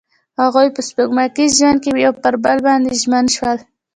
هغوی 0.41 0.67
په 0.75 0.81
سپوږمیز 0.89 1.51
ژوند 1.59 1.77
کې 1.83 1.91
پر 2.23 2.35
بل 2.43 2.57
باندې 2.67 2.99
ژمن 3.01 3.25
شول. 3.35 3.57